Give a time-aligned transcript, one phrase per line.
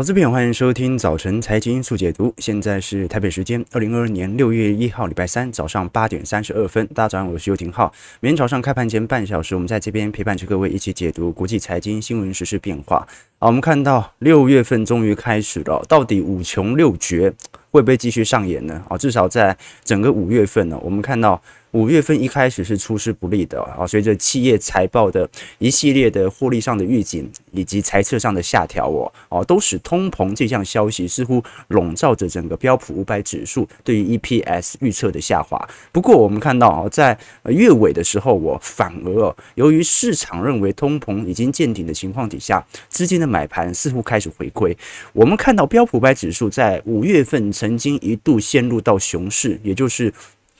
[0.00, 2.32] 投资朋友，欢迎收听早晨财经速解读。
[2.38, 6.86] 现在是台北时间二零二二年六月一号礼拜三早上八点三十二分。
[6.94, 7.92] 大家早上好，我是邱廷浩。
[8.20, 13.06] 每天早上开盘前半小时，我们在这边陪伴着各位一起解读国际财经新闻、时事变化。
[13.38, 17.30] 好，我们看到六月份终于开始了，到底五穷六绝
[17.70, 18.82] 会不会继续上演呢？
[18.88, 19.54] 啊，至少在
[19.84, 21.42] 整个五月份呢，我们看到。
[21.72, 25.28] 五月份一开始是出师不利的啊，随着企业财报的
[25.58, 35.68] 一系列的获利上的预警以及财测上的下调哦，哦，都使通膨这项消息似乎笼罩着整个标普五百指数对于 EPS 预测的下滑。
[35.92, 44.76] 不过我们看到啊，在月尾的时候，我反而由于市场认为通膨已经见顶的情况底下，资金的买盘似乎开始回归。
[45.12, 50.12] 我们看到标普五百指数在五月份曾经一度陷入到熊市，也就是。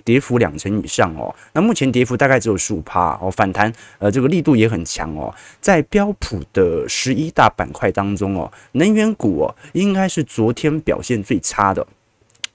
[0.04, 11.86] 跌幅两成以上哦，那目前跌幅大概只有十五趴哦，反弹呃这个力度也很强哦，在标普的十一大板块当中哦，能源股哦应该是昨天表现最差的。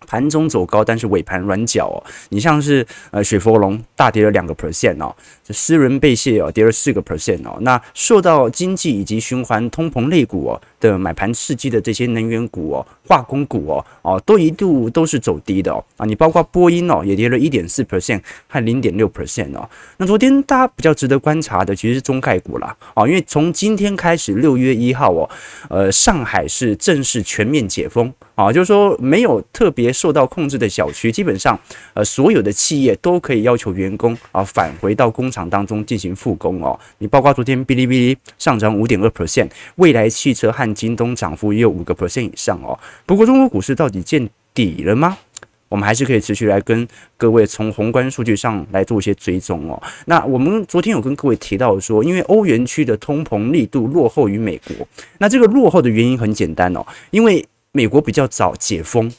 [0.06, 1.98] 盘中走高，但是尾盘软脚哦。
[2.30, 7.58] 你像是呃雪佛龙大跌了两个 percent 哦，这思伦贝谢哦跌了四个 percent 哦。
[7.62, 16.06] 那受到经济以及循环通膨类股哦的买盘刺激的这些能源股哦、化工股哦哦都一度都是走低的哦啊。
[16.06, 19.70] 你包括波音哦也跌了一点四 percent 和零点六 percent 哦。
[19.98, 25.30] 那昨天大家比较值得观察的其实是中概股啦哦，因为从今天开始六月一号哦，
[25.70, 28.14] 呃上海是正式全面解封。
[28.36, 31.58] 啊，就是说没有特别受到控制的小区，基本上，
[31.94, 36.78] 呃，所有的企业都可以要求员工啊返回到工厂当中进行复工哦。
[36.98, 42.78] 你包括昨天哔哩哔哩上涨五点二 percent，蔚来汽车和京东涨幅也有五个 percent 以上哦。
[43.06, 45.18] 不过中国股市到底见底了吗？
[45.70, 49.82] 我们还是可以持续来跟各位从宏观数据上来做一些追踪哦。
[50.06, 54.88] 那我们昨天有跟各位提到说，因为欧元区的通膨力度落后于美国，
[55.20, 57.46] 那这个落后的原因很简单哦，因为。
[57.76, 59.12] 美国比较早解封，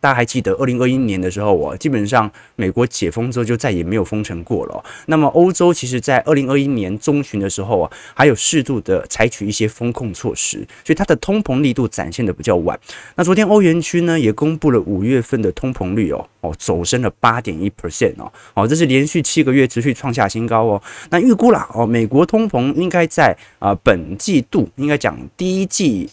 [0.00, 4.82] 大家还记得二零二一年的时候，哦基本上美国解封之后就再也没有封城过了。
[5.08, 12.80] 那么欧洲其实，在二零二一年中旬的时候啊，还有适度的采取一些封控措施，所以它的通膨力度展现的比较晚。
[13.14, 20.82] 那昨天欧元区呢也公布了五月份的通膨率哦哦，走升了八点一 percent 哦哦，这是连续七个月持续创下新高哦。
[21.10, 26.08] 那预估啦哦，美国通膨应该在啊本季度应该讲第一季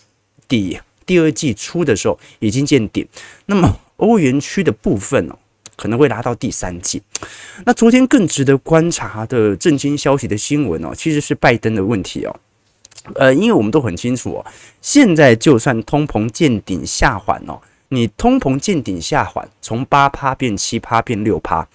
[0.49, 0.77] 底。
[1.05, 3.07] 第二季初的时候已经见顶，
[3.45, 5.37] 那么欧元区的部分哦，
[5.75, 7.01] 可能会拉到第三季。
[7.65, 12.35] 那昨天更值得观察的震惊消息的新闻哦，其实是拜登的问题哦。
[13.15, 14.45] 呃，因为我们都很清楚哦，
[14.81, 17.59] 现在就算通膨见顶下缓哦，
[17.89, 21.67] 你通膨见顶下缓，从八趴变七趴变六趴，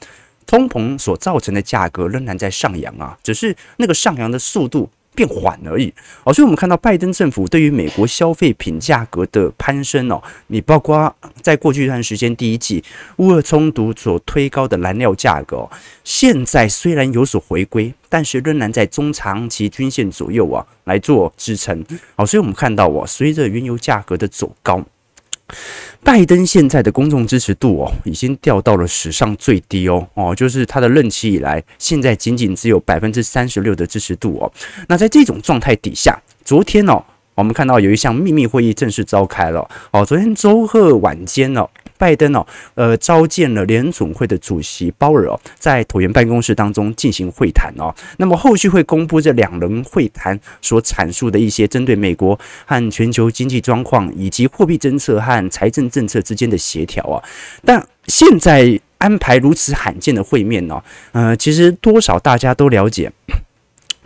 [0.46, 4.88] 通膨所造成的价格仍然在上扬啊，只是那个上扬的速度。
[5.18, 5.92] 变缓而已
[6.22, 11.12] 哦，所以我们看到拜登政府对于美国消费品价格的攀升哦，你包括
[11.42, 12.84] 在过去一段时间第一季
[13.16, 15.68] 乌俄冲突所推高的燃料价格，
[16.04, 24.80] 现在虽然有所回归，但是仍然在中长期均线左右啊来做支撑哦，所以我们看到哦，随着原油价格的走高。
[26.08, 34.50] 拜登现在的公众支持度哦，已经掉到了史上最低哦哦，就是他的任期以来，现在仅仅只有百分之三十六的支持度哦。
[34.88, 37.04] 那在这种状态底下，昨天哦，
[37.34, 41.68] 我们看到有一项秘密会议正式召开了哦，昨天周二晚间哦。
[41.98, 47.94] 拜登哦，呃，召见了联准会的主席鲍尔哦，在椭圆办公室当中进行会谈哦。
[48.16, 57.22] 那么后续会公布这两人会谈所阐述的一些针对美国和全球经济状况以及货币政策和财政政策之间的协调啊。
[57.64, 60.82] 但现在安排如此罕见的会面呢，
[61.12, 63.12] 呃，其实多少大家都了解。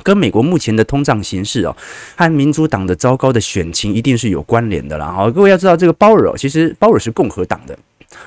[0.02, 1.76] 跟美国目前的通胀形势哦，
[2.16, 5.12] 和民主党的糟糕的选情一定是有关联的啦。
[5.12, 7.78] 好，各位要知道，这个鲍尔其实鲍尔是共和党的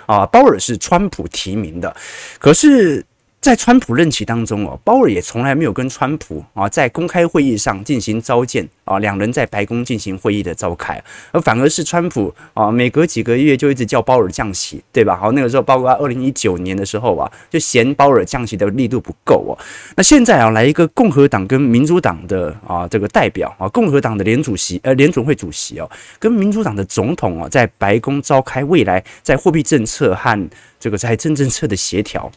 [0.06, 1.96] 啊，鲍尔是川普提名的，
[2.40, 3.06] 可是。
[3.42, 15.18] 在川普任期当中哦，鲍尔也从来没有跟川普啊在公开会议上进行召见啊，两人在白宫进行会议的召开，而反而是川普啊每隔几个月就一直叫鲍尔降息，对吧？
[15.18, 19.58] 好，那个时候包括二零一九年的时候啊，就嫌鲍尔降息的力度不够哦。
[19.98, 25.90] 那现在啊来一个共和党跟民主党的啊这个代表啊，共和党的联主席呃联准会主席哦，
[26.20, 30.50] 跟民主党的总统啊在白宫召开未来在货币政策和
[30.80, 32.32] 这个财政政策的协调。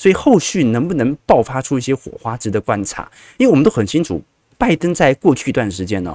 [0.00, 3.10] 所以后续能不能爆发出一些火花，值得观察。
[3.36, 4.22] 因为我们都很清楚，
[4.58, 6.14] 拜登在过去一段时间呢，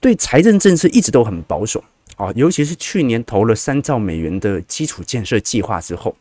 [0.00, 1.82] 对财政政策一直都很保守
[2.16, 6.14] 啊，尤其是去年投了三兆美元的基础建设计划之后，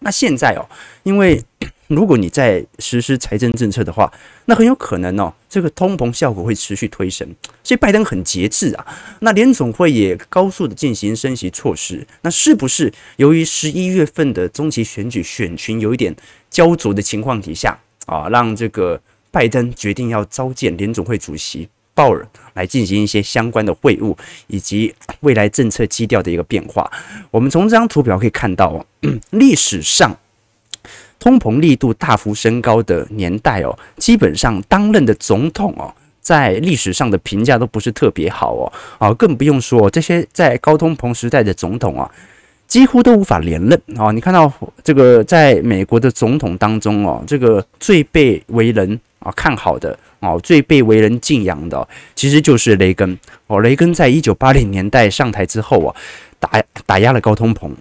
[0.00, 0.66] 那现在哦，
[1.02, 1.40] 因为
[1.88, 4.10] 如果你在实施财政政策的话，
[4.46, 7.28] 那很有可能哦，这个通膨效果会持续推升。
[7.62, 8.86] 所以拜登很节制啊。
[9.20, 12.04] 那联总会也高速的进行升息措施。
[12.22, 16.14] 那是不是由于十一月份的中期选举选群有一点
[16.48, 18.98] 焦灼的情况底下啊，让这个
[19.34, 24.16] 拜登决定要召见联总会主席鲍尔来进行一些相关的会晤，
[24.46, 26.88] 以及未来政策基调的一个变化？
[27.32, 28.86] 我们从这张图表可以看到哦，
[29.30, 30.16] 历史上。
[31.18, 35.88] 通膨力度大幅升高的年代哦，基本上当任的总统哦，
[36.20, 42.10] 在历史上的评价都不是特别好哦，啊，更不用说这些在高通膨时代的总统啊，
[42.66, 44.12] 几乎都无法连任啊。
[44.12, 44.52] 你看到
[44.82, 53.18] 这个在美国的总统当中哦，这个最被为人啊看好的哦，最被为人敬仰的，其实就是雷根
[53.48, 53.60] 哦。
[53.60, 55.96] 雷根在一九八零年代上台之后啊，
[56.38, 57.72] 打打压了高通膨。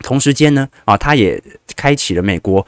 [0.00, 1.42] 同时间呢，啊，他也
[1.74, 2.64] 开启了美国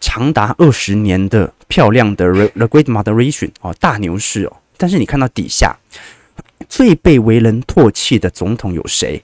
[0.00, 4.56] 长达二十年的漂亮的 The Great Moderation 哦，大牛市哦。
[4.76, 5.76] 但是你看到底下
[6.68, 9.22] 最被为人唾弃的总统有谁？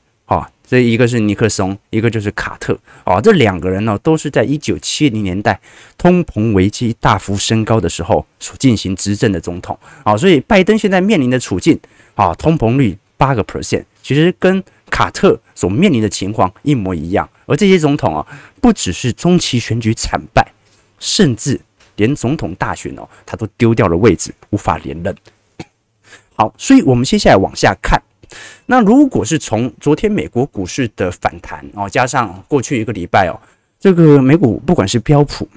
[0.64, 2.78] 啊，这一个是尼克松，一个就是卡特。
[3.04, 5.60] 哦，这两个人呢，都是在一九七零年代
[5.96, 9.78] 通膨危机大幅升高的时候所进行执政的总统。
[10.02, 11.78] 啊，所以拜登现在面临的处境
[12.14, 17.28] 啊，通膨率八个 percent，其实跟卡特所面临的情况一模一样。
[17.46, 18.26] 而这些总统啊，
[18.60, 20.52] 不只是中期选举惨败，
[20.98, 21.60] 甚至
[21.96, 25.14] 连总统大选哦，他都丢掉了位置，无法连任。
[26.36, 28.00] 好，所以我们接下来往下看。
[28.66, 33.34] 那如果是从昨天美国股市的反弹哦，加上过去一个礼拜哦，
[33.78, 35.48] 这个美股不管是标普。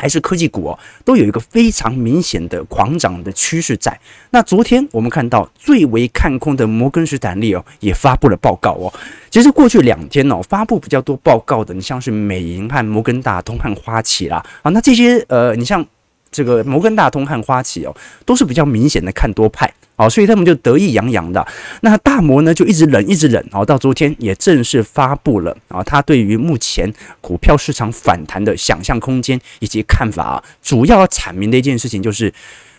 [0.00, 4.00] 还是科技股哦，都有一个非常明显的狂涨的趋势在。
[4.30, 8.90] 那昨天我们看到最为看空的摩根士丹利哦，也发布了报告哦。
[9.28, 15.86] 其实过去两天哦，发布比较多报告的，你像是美银和摩根大通和花旗啦啊，那这些呃，你像
[16.30, 19.70] 这个摩根大通和花旗哦，都是比较明显的看多派。
[20.00, 21.46] 好，所以他们就得意洋洋的。
[21.82, 23.46] 那大摩呢，就一直忍，一直忍。
[23.52, 32.32] 哦到昨天也正式发布了啊，他对于目前股票市场反弹的想象空间以及看法啊，主要阐明的一件事情就是，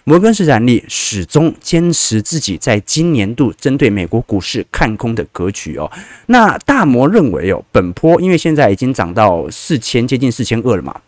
[0.03, 5.91] 摩根士丹利始终坚持自己在今年度针对美国股市看空的格局哦。
[6.25, 11.00] 那大摩认为哦，本波因为现在已经涨到四千，接近四千二了嘛，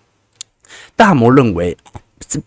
[0.96, 1.76] 大摩认为。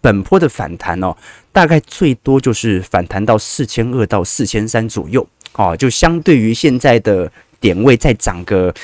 [0.01, 1.15] 本波的反弹哦，
[1.53, 7.31] 大概最多就是反弹到四千二到四千三左右哦，就相对于现在的
[7.61, 8.75] 点位再涨个。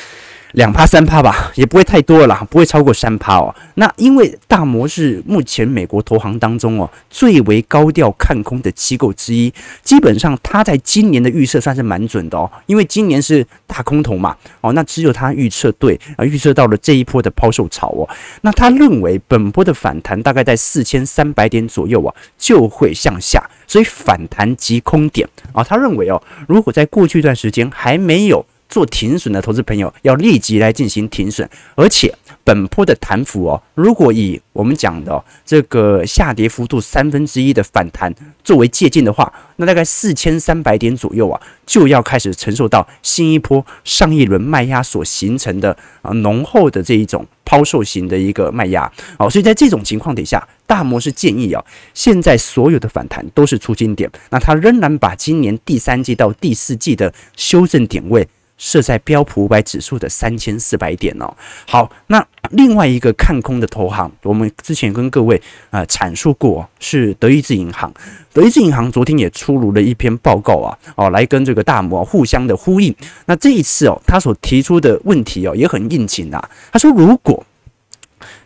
[0.53, 3.55] 两趴三趴吧，也不会太多了，不会超过三趴哦。
[3.77, 9.53] 那因为大摩是目前美国投行当中哦最为高调看空的机构之一，
[9.83, 12.51] 基本上他在今年的预测算是蛮准的哦。
[12.67, 18.09] 因为今年是大空头嘛，哦，那只有他预测对啊，预测到了这一波的抛售潮哦。
[18.43, 25.65] 那他认为本波的反弹大概在四千三百点左右啊，就会向下，所以反弹即空点啊。
[25.65, 28.45] 他认为哦，如果在过去一段时间还没有。
[28.73, 32.11] 做停损的投资朋友要立即来进行停损，而且
[32.43, 38.11] 本波的弹幅哦，如果以我们讲的这个下跌幅度三分之一的反弹
[38.43, 58.27] 作为借鉴的话，那大概四千三百点左右啊，就要开始承受到新一波上一轮卖压所形成的啊浓厚的这一种抛售型的一个卖压哦，所以在这种情况底下，大摩是建议啊，现在所有的反弹都是出金点，那他仍然把今年第三季到第四季的修正点位。
[58.59, 61.35] 设在标普五百指数的三千四百点哦。
[61.67, 65.41] 好，那另外一个看空的投行，我们之前跟各位
[65.71, 67.93] 啊、阐述过，是德意志银行。
[68.33, 72.95] 德意志银行昨天也出炉了一篇报告啊，哦，来跟这个大摩互相的呼应。
[73.27, 76.51] 那这一次哦，他所提出的问题哦也很应景啊。
[76.73, 77.45] 他说，如果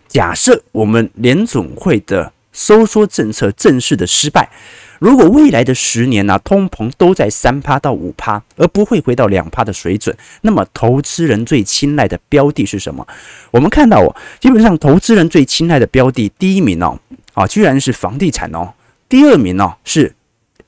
[0.09, 4.49] 假设我们联总会的收缩政策正式的失败。
[4.99, 13.07] 如果未来的十年呢、通膨都在三趴到五趴，而不会回到两趴的水准，那么投资人最青睐的标的是什么？
[13.53, 16.99] 我们看到哦，基本上投资人最青睐的标的，第一名哦，
[17.35, 18.73] 啊，居然是房地产哦，
[19.09, 20.16] 第二名哦是。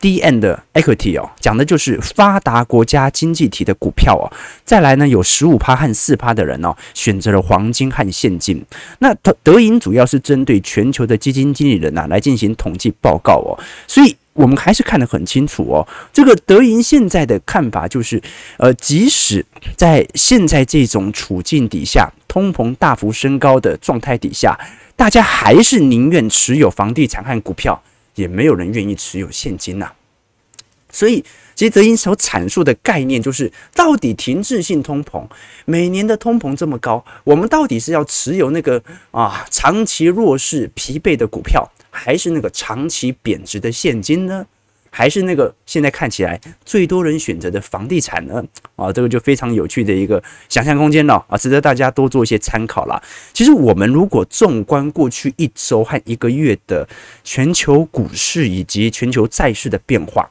[0.01, 4.31] D/N 的 equity 哦，讲的就是发达国家经济体的股票哦。
[4.65, 8.65] 再来呢，有十五趴和四趴的人哦，选择了黄金和现金。
[9.01, 15.87] 那德德银主要是针对全球的基金经理人呐、啊、来进行统计报告哦，所以我们还是看得很清楚哦。
[16.13, 18.23] 这个德银现在的看法就是，
[18.59, 19.45] 呃，即使
[19.77, 24.57] 在现在这种处境底下，通膨大幅升高的状态底下，
[24.95, 27.83] 大家还是宁愿持有房地产和股票。
[28.19, 29.93] 也没有人愿意持有现金呐、
[30.91, 35.25] 所以，其实德英所阐述的概念就是，到底停滞性通膨，
[35.65, 38.83] 每年的通膨这么高，我们到底是要持有那个
[39.13, 44.47] 啊长期弱势、疲惫的股票，还是那个长期贬值的现金呢？
[44.99, 48.43] 还是那个现在看起来最多人选择的房地产呢？
[48.75, 53.01] 啊，这个就非常有趣的一个想象空间了啊，值得大家多做一些参考啦。
[53.33, 56.89] 其实我们如果纵观过去一周和一个月的
[57.23, 60.29] 全球股市以及全球债市的变化，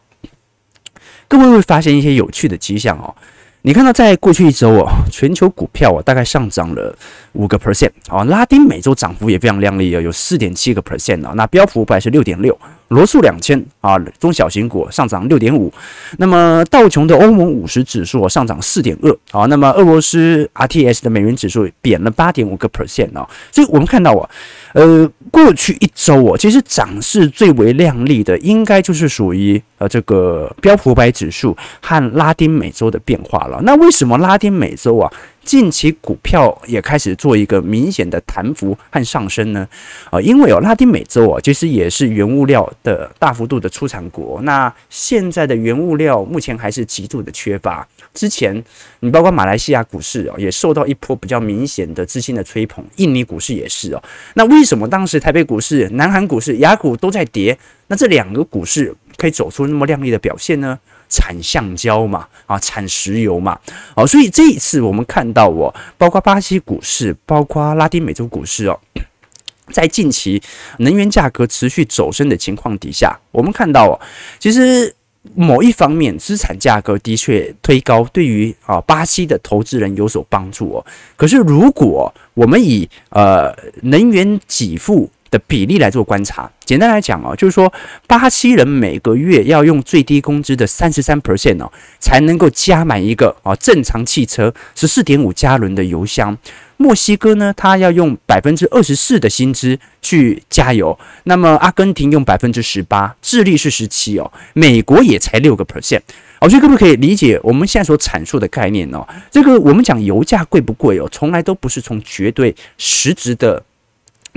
[1.29, 3.15] 各位会发现一些有趣的迹象哦。
[3.61, 6.93] 你看到在过去一周哦，全球股票啊大概上涨了
[7.31, 12.59] 五个 percent 啊，拉丁美洲涨幅也非常亮丽啊，有四点七个 percent 啊，那标普五百是六点六。
[12.89, 15.71] 罗素两千啊，中小型股上涨六点五，
[16.17, 24.29] 那么道琼的欧盟五十指数上涨四点二啊，那么俄罗斯 RTS 的美元指数贬了八点五个 percent 啊，所以我们看到啊，
[24.73, 33.59] 呃，过去一周哦，其实涨势最为亮丽的，应该就是属于呃这个标普五百指数和拉丁美洲的变化了。
[33.63, 35.11] 那为什么拉丁美洲啊？
[35.47, 39.65] 近期股票也开始做一个明显的弹幅和上升呢，
[40.11, 44.41] 啊，因为哦，拉丁美洲啊，其实也是原物料的大幅度的出产国。
[44.41, 47.87] 那现在的原物料目前还是极度的缺乏。
[48.13, 48.61] 之前
[48.99, 54.03] 你包括马来西亚股市哦，也受到一波比较明显的资金的吹捧，印尼股市也是哦。
[54.33, 57.57] 那为什么当时台北股市、南韩股市、雅股都在跌？
[57.87, 60.77] 那这两个股市可以走出那么亮丽的表现呢？
[61.09, 63.59] 产橡胶嘛，啊，产石油嘛，
[63.95, 68.79] 哦，所以这一次我们看到哦，包括巴西股市，包括拉丁美洲股市哦，
[69.71, 70.41] 在近期
[70.79, 73.99] 能源价格持续走升的情况底下，我们看到哦，
[74.39, 74.93] 其实
[75.35, 80.85] 某一方面资产价格的确推高，对于啊巴西的投资人有所帮助哦。
[81.17, 87.71] 可是如果我们以呃能源给付的比例来做观察，简单来讲啊，就是说，
[88.07, 96.37] 巴西人每个月要用最低工资的三十三 percent 哦，才能够加满一个啊正常汽车十四点五加仑的油箱。
[96.79, 100.97] 墨西哥呢，他要用百分之二十四的薪资去加油。
[101.23, 106.01] 那么阿根廷用百分之十八，智利是十七哦，美国也才六个 percent。
[106.39, 109.03] 哦，所以可不可以理解我们现在所阐述的概念哦？
[109.31, 113.63] 这个我们讲油价贵不贵哦，从来都不是从绝对实质的。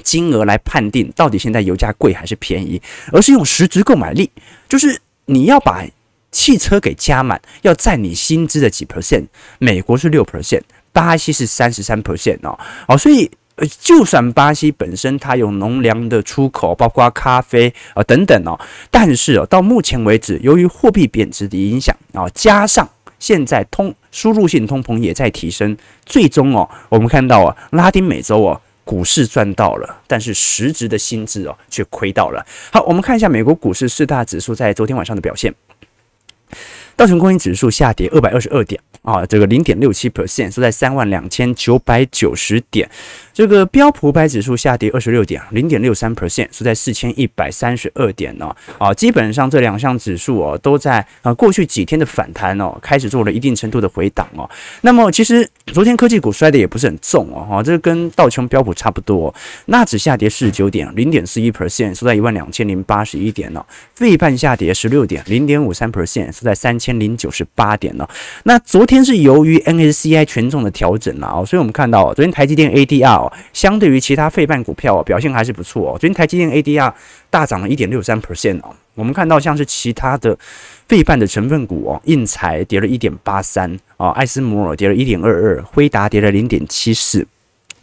[0.01, 2.81] 金额来判定到底现在油价贵还是便宜，
[3.13, 4.31] 而是用实质购买力，
[4.69, 5.85] 就是你要把
[6.33, 9.27] 汽车给加满，要占你薪资的几 percent。
[9.59, 12.59] 美国是六 percent，巴西是三十三 percent 哦。
[12.87, 13.31] 好，所以，
[13.81, 18.59] 就算巴西本身它有农粮的出口，包括咖啡啊等等哦，
[18.91, 22.89] 但是哦，到目前为止，由于货币贬值的影响啊，加上
[23.19, 25.77] 现在通输入性通膨也在提升，
[26.07, 28.61] 最终哦，我们看到啊，拉丁美洲哦。
[28.85, 32.45] 股市赚到了，但是实质的薪资哦却亏到了。
[32.73, 35.55] 好，我们看一下美国股市四大指数在昨天晚上的表现。
[37.01, 42.87] 道琼工业指数下跌二百二十二点啊，这个零点六七 percent，收在三万两千九百九十点。
[43.33, 48.55] 这个标普五百指数下跌二十六点，零点六三 percent，收在四千一百三十二点呢。
[48.77, 54.47] 啊，基本上这两项指数哦，都在啊过去几天的反弹哦，开始做了一定程度的回档哦。
[54.83, 59.35] 那么其实昨天科技股摔的也不是很重哦，哈，这跟道琼标普差不多。
[59.65, 63.65] 纳指下跌四十九点，零点四一 percent，收在一万两千零八十一点呢。
[63.95, 68.09] 费半下跌十六点，零点五三 percent，收在三千零九十八点呢。
[68.45, 73.31] 那昨天是由于 N S C I 权重的调整了啊，所以我们看到昨天台积电 ADR。
[73.53, 75.99] 相对于其他费半股票哦，表现还是不错哦。
[75.99, 76.93] 昨天台积电 ADR
[77.29, 78.75] 大涨了一点六三 percent 哦。
[78.95, 80.37] 我们看到像是其他的
[80.89, 87.27] 费半的成分股哦，应材跌了一点八三哦，艾斯摩尔跌了一点二二，辉达跌了零点七四，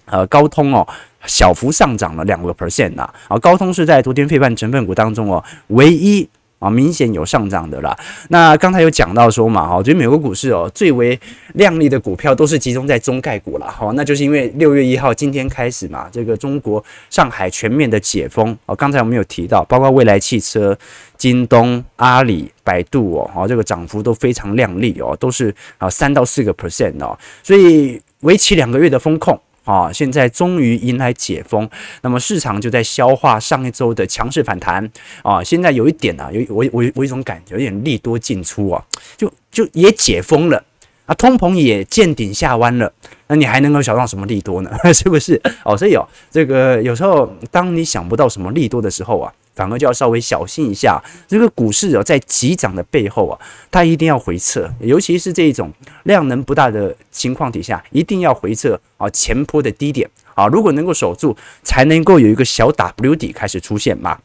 [0.06, 0.88] 呃，高通哦
[1.26, 3.10] 小幅上涨了两个 percent 呐。
[3.28, 6.28] 啊，高通是在昨天费半成分股当中哦唯一。
[6.60, 7.98] 啊，明显有上涨的啦。
[8.30, 11.20] 那刚才有讲到说嘛，哈，我觉得美国股市哦，最为
[11.54, 18.76] 亮丽的股票都是集中在中概股了，哈，那就是因为六月一号今天开始嘛，这个中国上海全面的解封哦。
[18.76, 20.78] 刚才我们有提到，包括蔚来汽车、
[21.18, 29.40] 京东、阿里、百度哦，哈，这个涨幅都非常亮丽哦，都是啊三到四个 percent 哦，所以为期两个月的风控。
[29.68, 31.70] 啊，现在终于迎来解封，
[32.02, 34.90] 那么市场就在消化上一周的强势反弹
[35.22, 35.44] 啊。
[35.44, 38.82] 现在有一点啊，有我我我一种感觉，有点利多进出啊，
[39.18, 40.64] 就就也解封了
[41.06, 42.90] 啊，通膨也见顶下弯了，
[43.28, 44.72] 那你还能够想到什么利多呢？
[44.94, 45.42] 是不是？
[45.66, 49.34] 哦，所以、哦、这个有时候当你想不到什么利多的时候啊。
[49.58, 53.40] 反而就要稍微小心一下，这个股市啊，在急涨的背后啊，
[53.72, 55.74] 它一定要回撤，尤其是这种
[56.04, 64.20] 量能不大的情况底下，一定要回撤啊，前坡的低点啊，如果能够守住，才能够有一个小 W 底开始出现嘛。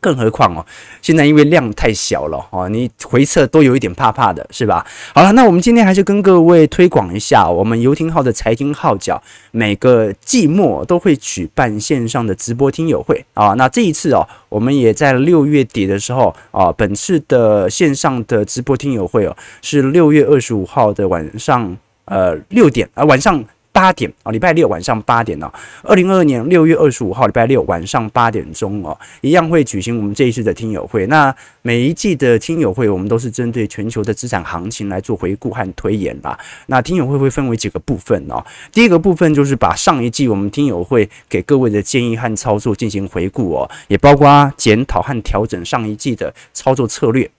[0.00, 0.64] 更何况哦，
[1.00, 4.84] 现在因为量太小了哦，你回测都有一点怕怕的，是吧？
[5.14, 13.54] 好了，那我们今天还是跟各位推广一下我们游艇号的财经号角，每个季末都会举办线上的直播听友会啊。
[13.54, 21.76] 那这一次哦，我们也在六月底的时候啊，本次的线上的直播听友会哦，是六月二十五号的晚上
[22.06, 23.44] 呃六点啊晚上。
[23.72, 25.50] 八点啊，礼拜六晚上八点哦，
[25.84, 31.06] 二零二二年六月二十五号礼拜六晚上八点钟哦，一样会举行我们这一次的听友会。
[31.06, 36.38] 那每一季的听友会，我们都是针对全球的资产行情来做回顾和推演啦。
[36.66, 47.30] 那听友会会分为几个部分哦，第一个部分就是把上一季我们听友会给各位的建议和操作进行回顾哦，也包括检讨和调整上一季的操作策略。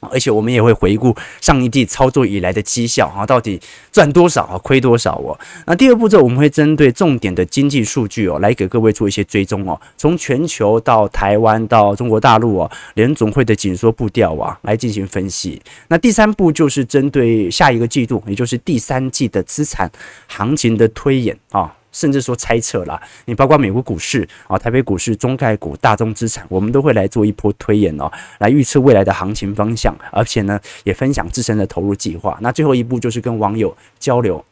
[0.00, 5.38] 而且我们也会回顾上一季操作以来的绩效啊，到底赚多少啊，亏多少哦。
[5.66, 9.80] 那第二步骤，我们会针对重点的经济数据哦，来给各位做一些追踪哦。
[9.96, 15.60] 从全球到台湾到中国大陆哦，联总会的紧缩步调啊，来进行分析。
[15.88, 19.90] 那第三步就是针对下一个季度，也就是第三季的资产
[20.26, 21.74] 行情的推演啊。
[21.92, 32.38] 甚至说猜测啦，你包括美国股市啊、台北股市、中概股、大宗资产，我们都会来做一波推演哦，来预测未来的行情方向，而且呢，也分享自身的投入计划。
[32.40, 34.44] 那最后一步就是跟网友交流，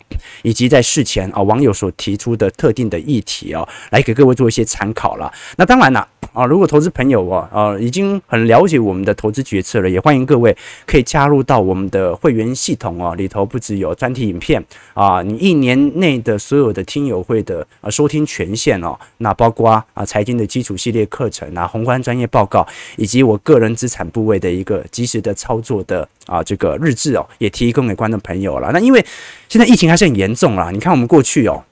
[0.43, 5.33] 以及在事前啊，网友所提出的特定的议题哦，来给各位做一些参考了。
[5.57, 14.63] 那当然了啊，如果投资朋友哦，呃，已经很了解我们的投资决策了，也欢迎各位可以加入到我们的会员系统哦，里头不只有专题影片
[14.95, 28.71] 啊，你一年内的所有的听友会的啊收听权限哦，那包括啊财经的基础系列课程啊，宏观专业报告，以及我个人资产部位的一个及时的操作的啊这个日志哦，也提供给观众朋友了。
[28.73, 29.05] 那因为
[29.49, 31.65] 现在疫情还是很严重啦，你看我们过去哦，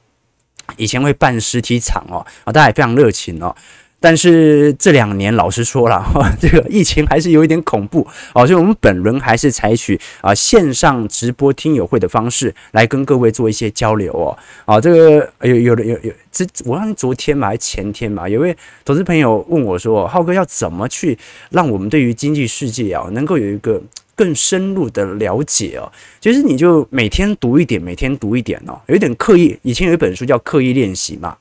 [0.76, 3.54] 以前会办实体场哦，啊大家也非常热情哦。
[4.00, 6.04] 但是这两年，老实说了，
[6.38, 14.36] 这个疫情还是有一点恐怖哦，所以我们本轮还是采取啊线上直播听友会的方式来跟各位做一些交流哦。
[14.66, 18.54] 啊，这个有有有有，这我好像昨天嘛，还是前天嘛，有位
[18.84, 23.80] 投资朋友问我说：“浩哥要怎么去让我们对于经济世界啊，能够有一个
[24.14, 25.90] 更深入的了解哦？”
[26.20, 29.58] 其实你就每天读一点，每天读一点哦，有一点刻意。
[29.62, 31.36] 以前有一本书叫《刻意练习》嘛。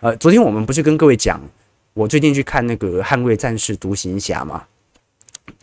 [0.00, 1.40] 呃，昨天我们不是跟各位讲。
[1.94, 4.62] 我最近去看那个《捍卫战士独行侠》嘛，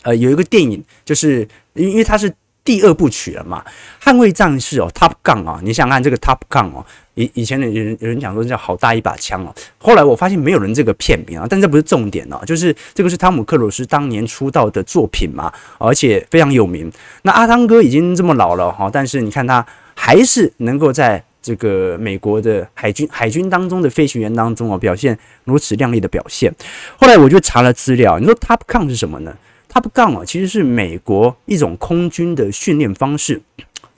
[0.02, 2.30] 呃，有一个电影，就是因因为它是
[2.66, 3.64] 第二部曲了嘛，
[4.06, 16.92] 《捍卫战士》哦，Top Gun 啊，你想看这个 Top Gun 哦，以以前的有人有人讲说叫好大一把枪哦，后来我发现没有人这个片名啊，但这不是重点哦，就是这个是汤姆克鲁斯当年出道的作品嘛，而且非常有名。
[17.22, 21.24] 那阿汤哥已经这么老了哈，但是你看他还是能够在。
[21.46, 26.52] 这个美国的海军海军当中的飞行员当中哦，表现如此亮丽的表现。
[27.00, 29.32] 后来我就查了资料，你说 Top Gun 是什么呢
[29.76, 33.42] ？Top Gun 啊，其实是美国一种空军的训练方式，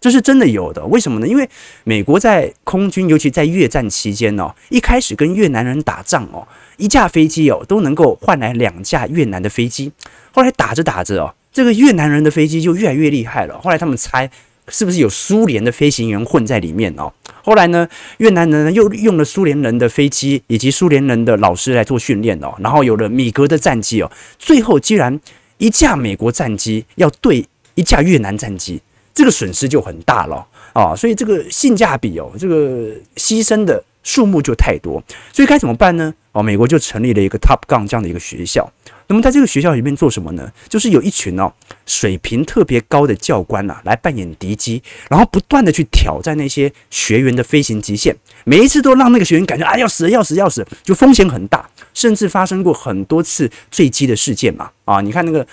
[0.02, 0.84] 这是真的有的。
[0.88, 1.28] 为什么呢？
[1.28, 1.48] 因为
[1.84, 9.92] 美国在空军，尤其在越战期间哦，一开始跟越南人打仗哦，一架飞机哦都能够换来两架越南的飞机。
[10.32, 13.60] 后来打着打着哦，这个越南人的飞机就越来越厉害了。
[13.62, 14.30] 后来他们猜。
[14.70, 17.10] 是不是有苏联的飞行员混在里面哦？
[17.42, 17.88] 后来呢，
[18.18, 25.18] 越南人呢又用了苏联人的飞机以及苏联人的老师来做训练哦，然后有了米格的战机哦，最后既然
[25.58, 28.82] 一架美国战机要对一架越南战机，
[29.14, 36.14] 这个损失就很大了哦，所以这个性价比哦，这个牺牲的数目就太多，所以该怎么办呢？
[36.32, 38.72] 哦，美国就成立了一个 Top Gun 这样的一个学校。
[39.10, 40.52] 那么在这个学校里面做什么呢？
[40.68, 41.52] 就是有一群哦
[41.86, 51.68] 水平特别高的教官呐、啊，来扮演敌机，然后不断的去挑战那些学员的飞行极限，每一次都让那个学员感觉啊要死要死要死，就风险很大，
[51.98, 54.70] 甚至发生过很多次坠机的事件嘛。
[54.86, 55.46] 啊，你看那个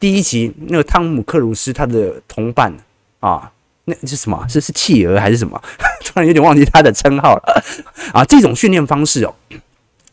[0.00, 2.74] 第一集那个汤姆克鲁斯他的同伴
[3.20, 3.52] 啊，
[3.84, 4.42] 那是什么？
[4.48, 5.60] 是是企鹅还是什么？
[6.02, 7.62] 突然有点忘记他的称号了
[8.14, 8.24] 啊。
[8.24, 9.34] 这种训练方式哦。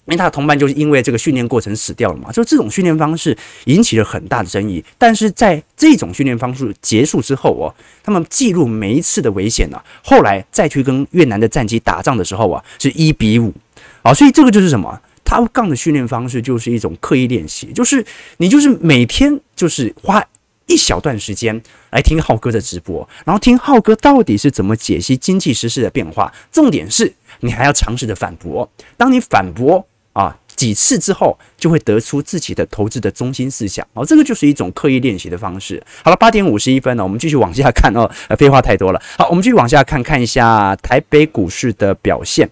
[0.05, 4.83] 因为他的同伴就是因为这个训练过程死掉了嘛，就这种训练方式引起了很大的争议。
[4.97, 7.69] 但是在这种训练方式结束之后哦，
[8.01, 13.53] 他们记录每一次的危险啊，后来再去跟越南的战机打仗的时候啊，是一比五
[14.01, 18.03] 啊，所以这个就是什么他杠的训练方式就是一种刻意练习，就是
[18.37, 20.25] 你就是每天就是花
[20.65, 21.61] 一小段时间
[21.91, 26.33] 来听浩哥的直播，然后听浩哥到底是怎么解析经济时事的变化。
[26.51, 29.85] 重点是你还要尝试着反驳，当你反驳。
[30.13, 35.81] 啊，几次之后就会得出自己的投资的中心思想哦，这个就是一种刻意练习的方式。
[36.03, 38.09] 好了，八点五十一分了，我们继续往下看哦。
[38.35, 42.49] 废话太多了，好，我们继续往下看看一下台北股市的表现。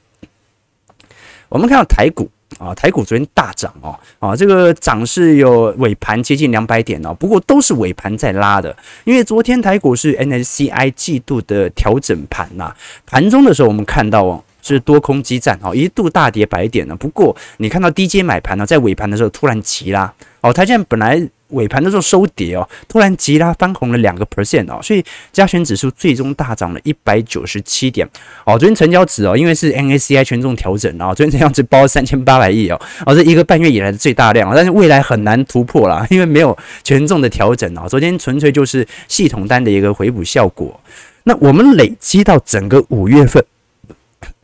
[1.50, 12.74] 我们看到台股啊，台股昨天大涨哦，啊，这个涨势有尾盘接近两百点哦，不过都是尾盘在拉的，因为昨天台股是 NSCI 季度的调整盘呐，
[13.06, 14.44] 盘中的时候我们看到哦。
[14.60, 16.96] 是多空激战哦，一度大跌百点呢。
[16.98, 28.08] 不过你看到低阶买盘呢，在尾盘的时候突然急拉哦，它现在本来尾盘的时候收跌哦，突然急拉翻红了两个 percent 哦，所以加权指数最终大涨了一百九十七点
[28.46, 28.58] 哦。
[28.58, 37.88] 昨天成交值哦，因为是 N A C I 权重调整啊，昨天成交值包三千八百亿哦，哦，这一个半月以来的最大量，但是未来很难突破了， 因为没有权重的调整啊。
[37.88, 40.80] 昨天纯粹就是系统单的一个回补效果。
[41.24, 43.44] 那我们累积到整个五月份。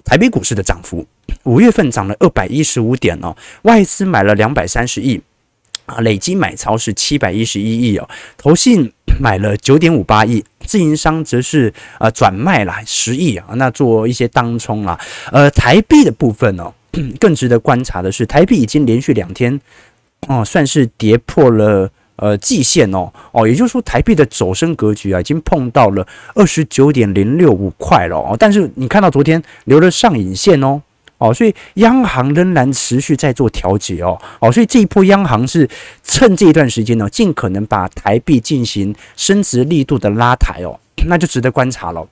[0.06, 1.08] 台北股市的涨幅，
[1.44, 5.20] 五月份涨了二百一十五点哦，外资买了两百三十亿
[5.86, 15.00] 啊，累计买超是七百一十一亿哦，投信 买了九点五八亿，自营商则是呃转卖了十亿啊，那做一些当冲啊，
[15.32, 16.74] 呃，台币的部分哦，
[17.20, 19.60] 更值得观察的是，台币已经连续两天
[20.28, 21.90] 哦，算是跌破了。
[22.16, 28.38] 呃，季线哦，哦，也就是说，台币的走升格局啊，已经碰到了二十九点零六五块了哦。
[28.40, 30.80] 但是你看到昨天留了上影线哦，
[31.24, 35.70] 哦，所以央行仍然持续在做调节哦，哦，所以这一波央行是
[36.04, 42.06] 趁这一段时间呢，尽可能把台币进行升值力度的拉抬哦，那就值得观察了。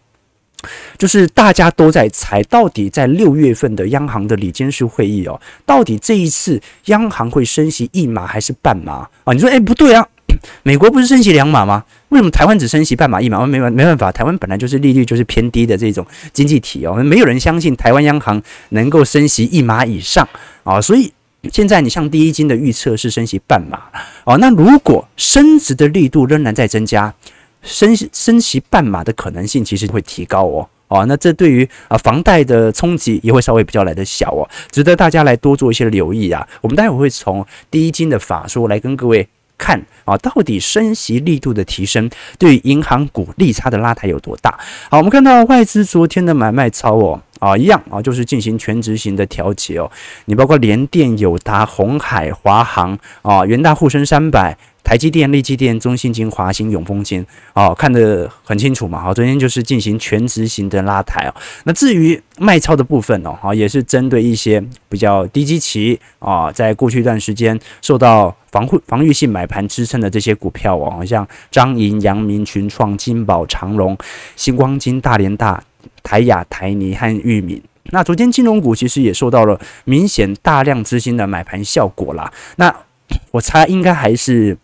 [0.98, 9.34] 就是大家都在猜，到底在六月份的央行的理监事会议哦，到底这一次央行会升息一码还是半码啊？
[9.34, 10.08] 你说，哎，不对啊，
[10.64, 11.84] 美国不是升息两码吗？
[12.10, 13.46] 为什么台湾只升息半码一码？
[13.46, 20.28] 没办没办法，台湾本来就是利率就是偏低的这种经济体哦，没有人相信台湾央行能够升息一码以上
[20.64, 21.12] 啊，所以
[21.52, 23.80] 现在你像第一金的预测是升息半码
[24.26, 27.14] 哦，那如果升值的力度仍然在增加。
[27.64, 36.48] 升升息半码的可能性其实会提高哦哦，那这对于啊房贷的冲击也会稍微比较来得小哦，值得大家来多做一些留意啊。
[36.62, 39.28] 我们待会会从第一金的法说来跟各位
[39.62, 44.60] 看啊，到底升息力度的提升对银行股利差的拉抬有多大？
[44.90, 49.90] 好，我们看到外资昨天的买卖超哦啊一样啊，就是进行全执行的调节哦。
[50.26, 54.58] 你包括联电、友达、鸿海、华航啊、元大、沪深三百。
[54.84, 61.36] 台积电、力积电、中信金、华兴、永丰金，哦，看得很清楚嘛，好，昨天就是进行全值型的拉抬哦。
[61.64, 73.98] 那至于卖超的部分哦，好，也是针对一些比较低基期啊，在过去一段时间受到防护防御性买盘支撑的这些股票哦，像张银、阳明、群创、金宝、长荣、
[74.36, 75.64] 新光金、大连大、
[76.04, 77.62] 台亚、台泥和裕民。
[77.92, 82.32] 那昨天金融股其实也受到了明显大量资金的买盘效果啦。
[82.58, 82.76] 那
[83.32, 84.58] 我猜应该还是。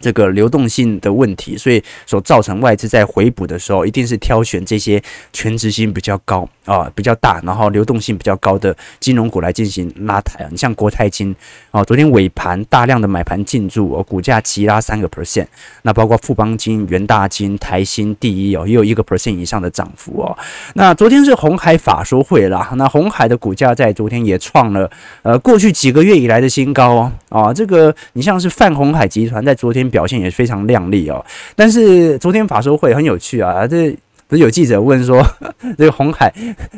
[0.00, 10.48] 这个流动性的问题，所以所造成外资在回补的时候，一定是挑选这些全值性比较高啊、比较大，然后流动性比较高的金融股来进行拉抬啊。
[10.50, 11.34] 你像国泰金
[11.72, 15.46] 啊，昨天尾盘大量的买盘进驻哦，股价急拉三个 percent。
[15.82, 20.38] 那包括富邦金、元大金、台新第一哦，也有一个 percent 以上的涨幅哦。
[20.74, 24.88] 那昨天是红海法说会啦，那红海的股价在昨天也创了
[25.22, 27.12] 呃过去几个月以来的新高哦。
[27.30, 29.87] 啊，这个你像是泛红海集团在昨天。
[29.88, 31.24] 表现也非常亮丽哦，
[31.54, 33.96] 但是昨天法说会很有趣啊，这。
[34.28, 35.26] 不是有记者问说，
[35.78, 36.30] 这个红海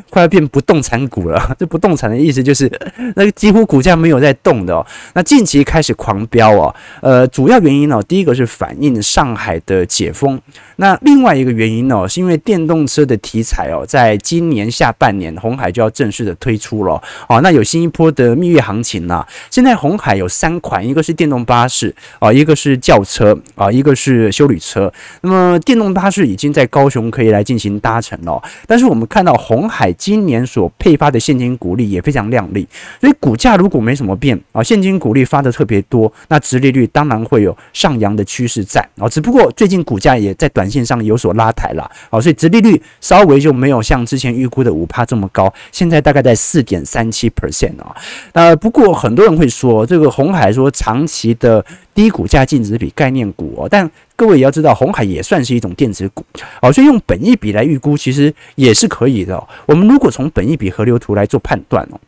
[0.09, 1.55] 快要变不动产股了？
[1.59, 2.71] 这不动产的意思就是，
[3.17, 4.85] 那个几乎股价没有在动的哦。
[5.13, 10.39] 那近期开始狂飙哦，呃，主要原因呢，第一个是反映上海的解封，
[10.77, 17.41] 那另外一个原因呢，是因为电动车的题材哦，在今年下半年红海就要正式的推出了哦。
[17.41, 19.27] 那有新一波的蜜月行情呐。
[19.49, 24.89] 现在红海有三款，一个是电动巴士啊，一个是轿车啊，一个是修理车。
[25.19, 27.40] 那么电动巴士已经在高雄可以来。
[27.43, 32.67] 进行搭乘了，但是我们看到鸿海今年所配发的现金股利也非常亮丽，
[32.99, 47.95] 所以股价如果没什么变啊，现金股利发的特别多，那直利率当然会有上扬的趋势在啊，只不过最近股价也在短线上有所拉抬了啊，所以直利率稍微就没有像之前预估的五趴这么高，现在大概在四点三七 percent 啊，
[48.33, 51.63] 那不过很多人会说这个红海说长期的。
[51.93, 53.87] 低股价净值比概念股哦，但
[54.21, 56.23] 各位也要知道，红海也算是一种电子股
[56.61, 59.43] 哦，所以用本益比来预估其实也是可以的。
[59.65, 61.99] 我们如果从本益比河流图来做判断哦，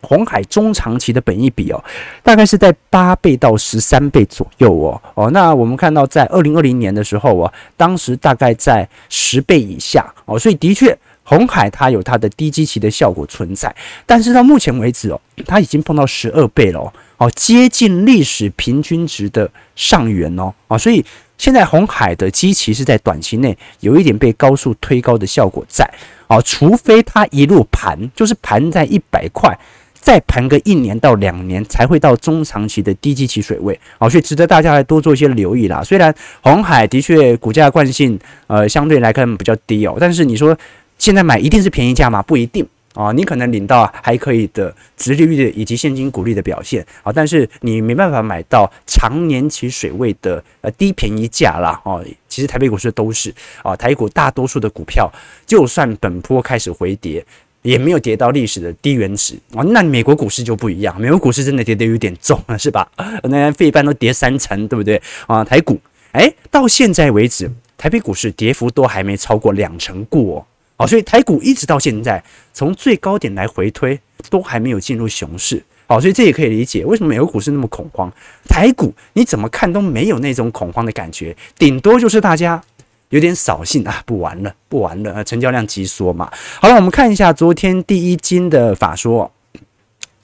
[0.00, 1.80] 红海中长期的本益比哦，
[2.24, 5.30] 大概是在八倍到十三倍左右哦哦。
[5.30, 13.72] 那我们看到在二零二零年的时候啊，当时大概在十倍以下哦，所以的确红海它有它的低基期的效果存在，
[14.04, 16.80] 但是到目前为止哦，它已经碰到十二倍了
[17.16, 17.30] 哦。
[17.36, 21.02] 接近历史平均值的上缘哦，啊，所以
[21.36, 25.84] 现在红海的基期是在短期内有一点被高速推高的效果在，
[26.26, 29.52] 啊，除非它一路盘，就是盘在一百块，
[29.94, 35.82] 再盘个一年到两年才会到中长期的低基期水位，好，所以值得大家来多做一些留意啦。
[35.82, 40.56] 虽然红海的确股价惯性呃相对来看比较低哦，但是你说
[40.98, 42.22] 现在买一定是便宜价吗？
[42.22, 52.02] 不一定啊，你可能领到还可以的直利率的以及现金股利的表现啊，但是你没办法买到长年期水位的呃低便宜价啦哦。
[52.28, 55.12] 其实台北股市都是啊，台股大多数的股票
[55.46, 57.24] 就算本波开始回跌。
[57.62, 62.86] 也没有跌到历史的低原值啊，那美国股市就不一样，美国股市真的跌得有点重了，是吧？
[63.24, 65.42] 那费半都跌三成，对不对啊？
[65.42, 65.80] 台股
[66.12, 70.46] 哎，到现在为止，台北股市跌幅都还没超过两成过
[70.76, 73.98] 好，所以台股一直到现在，从最高点来回推，
[74.30, 78.12] 都还没有进入熊市，好，所以这也可以理解为什么美国股市那么恐慌，
[78.48, 82.62] 台股你怎么看都没有那种恐慌的感觉，顶多就是大家。
[83.10, 86.28] 有点扫兴啊，不玩了，不玩了，成交量急缩嘛。
[86.60, 89.30] 好了，我们看一下昨天第一金的法说，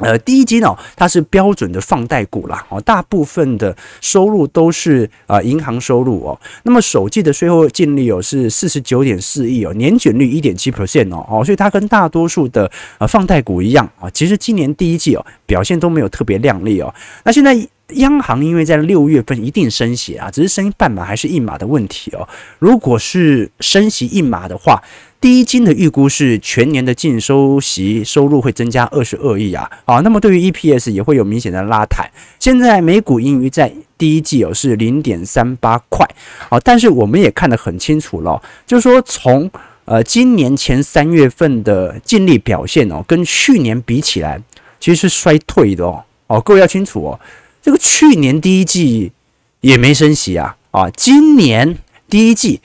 [0.01, 6.41] 呃，第一金哦，它是标准的放贷股啦，哦，大部分的收入都是啊银行收入哦。
[6.65, 16.93] 那么首季的税后净利哦是四十九点四亿哦，年卷率一点七 percent 哦，哦，所以它跟大多数的呃放贷股一样啊，其实今年第一季哦表现都没有特别亮丽哦。
[17.25, 17.69] 那现在。
[17.95, 22.29] 央行因为在六月份一定升息啊，只是升半码还是一码的问题哦。
[22.59, 24.83] 如果是升息一码的话，
[25.21, 29.71] 第一金的预估是全年的净收息收入会增加二十二亿啊。
[29.85, 32.11] 好，那么对于 EPS 也会有明显的拉抬。
[32.39, 36.07] 现在每股盈余在第一季哦是零点三八块，
[36.49, 39.51] 好，但是我们也看得很清楚了，就是说从
[39.85, 44.41] 呃今年前三月份的净利表现哦，跟去年比起来，
[44.79, 46.03] 其实是衰退的哦。
[46.29, 47.21] 哦，各位要清楚哦。
[47.63, 49.13] 这个去年第一季
[49.61, 51.77] 也没升息啊，啊，今年
[52.09, 52.61] 第一季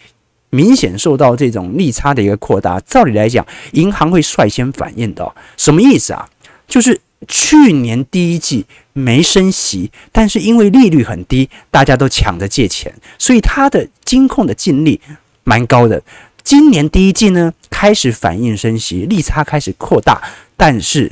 [0.49, 5.35] 明显受到这种利差的一个扩大，照理来讲，银行会率先反应的。
[5.57, 6.29] 什么意思啊？
[6.67, 15.01] 就是去年第一季没升息，但是因为利率很低，大家都抢着借钱，所以它的金控的净利
[15.43, 16.01] 蛮高的。
[16.43, 20.21] 今年第一季呢，开始反应升息，利差开始扩大，
[20.55, 21.11] 但是。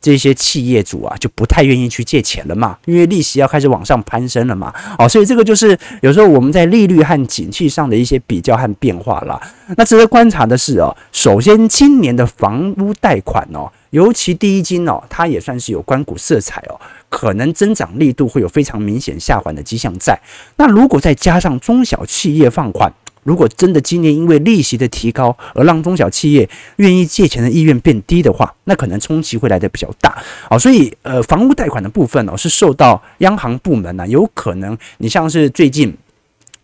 [0.00, 9.40] 这些企业主啊，就不太愿意去借钱了嘛，因为利息要开始往上攀升了嘛，哦，所以这个就是有时候我们在利率和景气上的一些比较和变化啦。
[9.76, 20.18] 那值得观察的是哦，首先今年的房屋贷款哦，尤其第一金哦，它也算是有关股色彩哦，可能增长力度会有非常明显下滑的迹象在。
[20.56, 22.92] 那如果再加上中小企业放款。
[23.30, 30.58] 如果真的今年因为利息的提高而让中小企业愿意借钱的意愿变低的话，那可能冲击会来得比较大啊。
[30.58, 35.96] 所以呃，房屋贷款的部分哦，是受到央行部门呢、有可能你像是最近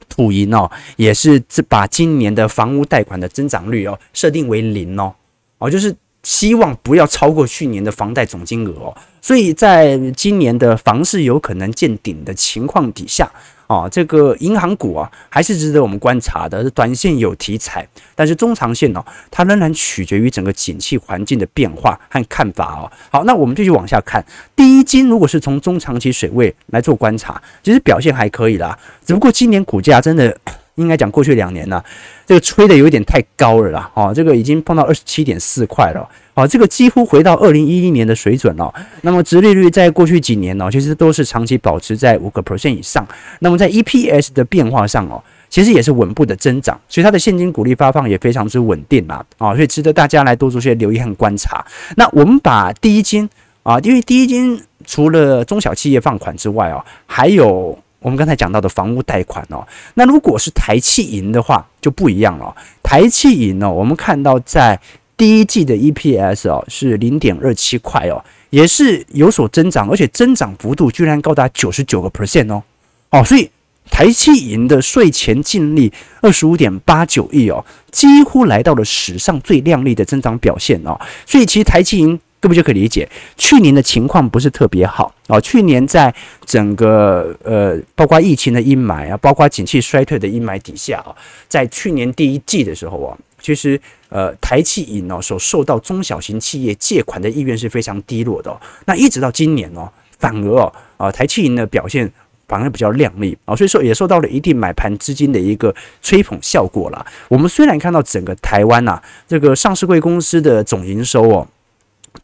[0.08, 5.14] 土银哦，也是把今年的房屋贷款的增长率哦设定为零哦，
[5.58, 8.96] 哦，就是希望不要超过去年的房贷总金额哦。
[9.22, 13.30] 所以在今年的房市有可能见顶的情况底下。
[13.66, 16.68] 啊，这个银行股啊，还是值得我们观察的。
[16.70, 22.90] 短线有题材，但是中长线呢、哦，它仍然取决于整个景气环境的变化和看法哦。
[23.10, 24.24] 好，那我们继续往下看。
[24.54, 28.78] 第一金如果是从中长期水位来做观察，其实表现还可以啦。
[29.04, 30.36] 只不过今年股价真的。
[30.76, 31.82] 应该讲过去两年呢，
[32.24, 38.72] 这个吹得有点太高了啦，哦，这个已经碰到二十七点四块了，哦，这个几乎回到二零一一年的水准了。
[39.02, 43.06] 那么殖利率在过去几年呢，其实都是长期保持在五个 percent 以上。
[43.40, 51.64] 那么在 EPS 的变化上哦，其实也是稳步的增长，所以它的现金股利发放也非常之稳定啦，啊，所以值得大家来多做些留意和观察。
[51.96, 53.26] 那我们把第一金
[53.62, 57.78] 啊，因为第一金除了中小企业放款之外哦，还有。
[58.00, 62.54] 我们刚才讲到的房屋贷款哦，那如果是台气银的话就不一样了。
[62.82, 64.78] 台气银呢，我们看到在
[65.16, 72.62] 第一季的 EPS 哦是零点二七块哦，也是有所增长，而且增长幅度居然高达九十九个 percent 哦
[73.10, 73.50] 哦，所以
[73.90, 82.20] 台气银的税前净利二十五点八九亿哦，几乎来到了史上最亮丽的增长表现哦，所以其实台气银。
[82.46, 85.40] 这不就可以理解，去年的情况不是特别好啊。
[85.40, 91.10] 去年在整个呃，包括疫情的阴霾啊，包括景气衰退的阴霾底下啊，
[91.48, 93.80] 在去年第一季的时候啊，其实
[94.10, 98.56] 呃，台企银哦所受到中小型企业借款的意愿是非常低落的。
[98.84, 102.08] 那一直到今年哦，反而哦啊，台企银的表现
[102.46, 107.04] 反而比较亮丽啊，所以说也受到了一定买盘资金的一个吹捧效果了。
[107.26, 111.48] 我们虽然看到整个台湾呐，这个上市柜公司的总营收哦。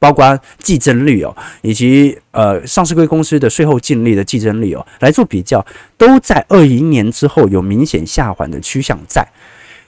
[0.02, 5.64] 包括计增率哦，以及呃上市柜公司的税后净利的计增率哦，来做比较，
[5.96, 9.24] 都在二一年之后有明显下缓的趋向在。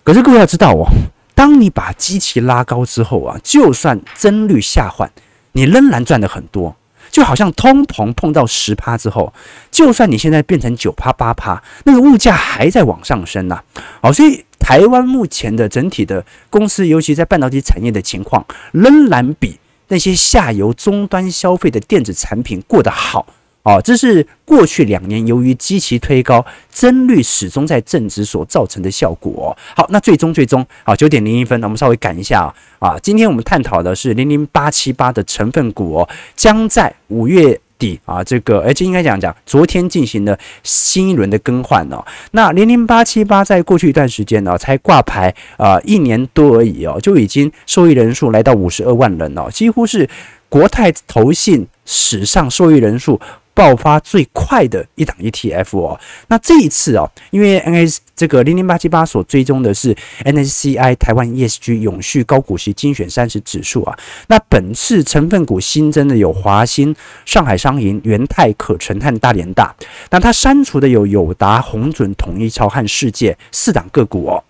[0.05, 0.87] 可是各位要知道哦，
[1.35, 5.11] 当你把基期拉高之后啊，就算增率下缓，
[5.51, 6.77] 你仍然赚的很多。
[7.11, 9.33] 就好像通膨碰到十趴之后，
[9.71, 13.61] 就算你现在变成九趴八趴，那个物价还在往上升呐。
[14.01, 19.57] 好，所以台湾目前的整体的公司，尤其在半导体产业的情况，仍然比
[19.89, 23.27] 那些下游终端消费的电子产品过得好。
[23.63, 29.57] 哦，这是过去两年由于基期推高，增率始终在正值所造成的效果。
[29.75, 32.99] 好，那最终最终啊，九点零一分，我们稍微赶一下啊。
[33.03, 42.05] 今天我们探讨的是零零八七八的成分股，将在五月底啊，这个而且应该讲讲，昨天进行了新一轮的更换哦。
[42.33, 50.09] 那零零八七八在过去一段时间呢，才挂牌啊一年多而已哦，就已经受益人数来到五十二万人哦，几乎是
[50.49, 53.21] 国泰投信史上受益人数。
[53.55, 69.75] 爆发最快的一档 ETF 哦，那这一次哦，因为 NS 这个零零八七八所追踪的是 NSCI 台湾 ESG 永续高股息精选三十指数啊，那本次成分股新增的有华新、上海商银、元泰、可成和大连大，
[70.11, 74.43] 那它删除的有友达、鸿准、统一超和世界四档个股哦。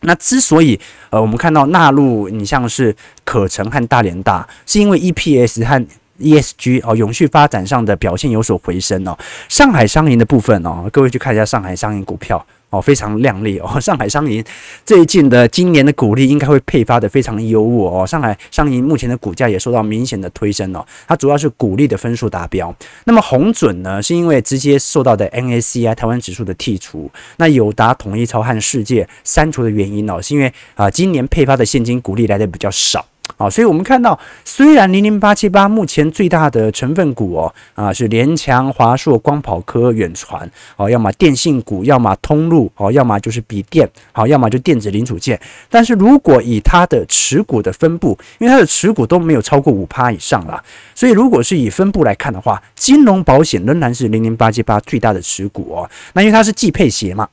[0.00, 0.78] 那之所以
[1.10, 5.86] 呃，我们看到纳入你像是可成和大连大，是因为 EPS 和
[6.20, 9.16] ESG 哦，永续发展上的表现有所回升哦。
[9.48, 13.80] 上海商银的部分哦，各位去看一下上海商银股票哦，非常亮丽哦。
[13.80, 14.44] 上海商银
[14.84, 18.06] 最近的今年的股利应该会配发的非常优渥哦。
[18.06, 22.74] 上海商银目前的股价也受到明显的推升哦，它主要是股利的分数达标。
[23.04, 27.10] 那么红准呢，是因为直接受到的 NACI 台湾指数的剔除。
[27.36, 33.04] 那友达、统一超和世界删除的原因哦，是因为啊，今年配发的现金股利来的比较少。
[33.38, 45.38] 好，所以我们看到，虽然零零八七八目前最大的成分股哦，啊是联强、华硕、光跑科、远传，哦，要么电信股，要么通路，哦，要么就是笔电，好，要么就电子零组件。
[45.68, 50.62] 但是如果以它的持股的分布，因为它的持股都没有超过五趴以上啦，
[50.94, 55.90] 所以如果是以分布来看的话，金融保险仍然是零零八七八最大的持股哦。
[56.14, 57.28] 那因为它是季配鞋嘛。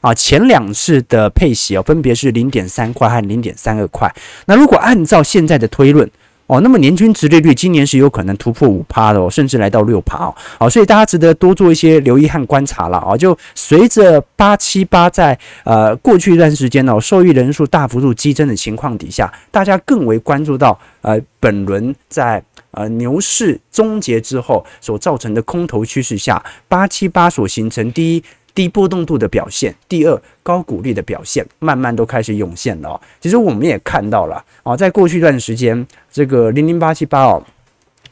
[0.00, 4.12] 啊，前两次的配息哦，分别是零点三块和零点三二块。
[4.46, 6.08] 那如果按照现在的推论
[6.46, 10.34] 哦，那么年均殖利率今年是有可能突破五趴的哦，甚至来到六趴哦。
[10.58, 13.16] 好，所以大家值得多做一些留意和观察了啊。
[13.16, 28.24] 就随着八七八在呃过去一段时间哦，受益人数大幅度激增的情况底下，大家更为关注到呃本轮在呃牛市终结之后所造成的空头趋势下，八七八所形成第一。
[28.58, 33.00] 低波动度的表现，第二高股利的表现，慢慢都开始涌现了哦。
[33.20, 37.40] 其实我们也看到了啊，在过去一段时间，这个零零八七八哦，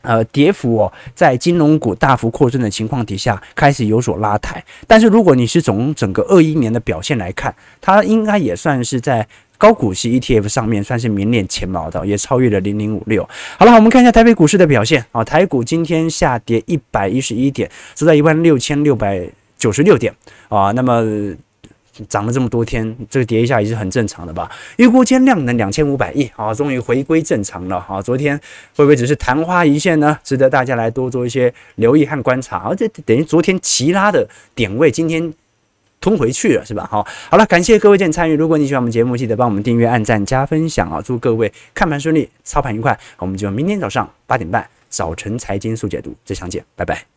[0.03, 4.65] 呃，跌幅哦，在金融股大幅扩增的情况底下，开始有所拉抬。
[4.87, 9.27] 但是如果你是从整个二一年的表现来看，它应该也算是在
[9.59, 13.29] 高股息 ETF 上面算是名列前茅的，也超越了零零五六。
[13.59, 19.29] 好了，我们看一下台北股市的表现啊，台股今天下跌一百一十一点，收在一万六千六百。
[19.67, 20.15] 九十六点
[20.49, 21.03] 啊，那么
[22.09, 24.49] 涨了这么多天，这个跌一下也是很正常的吧？
[24.77, 28.01] 预估今量能两千五百亿啊，终于回归正常了啊！
[28.01, 28.39] 昨天
[28.77, 30.17] 会不会只是昙花一现呢？
[30.23, 32.73] 值得大家来多做一些留意和观察啊！
[32.77, 35.35] 这等于昨天齐拉的点位，今天
[36.01, 36.87] 吞回去了是吧？
[36.89, 38.37] 好，好了，感谢各位今天参与。
[38.37, 41.03] 如果你喜欢我们节目，记得帮我们订阅、按赞、加分享啊！
[41.03, 42.97] 祝各位看盘顺利，操盘愉快。
[43.19, 47.16] 我们就明天早上八点半早晨财经速解读，再相见，拜拜。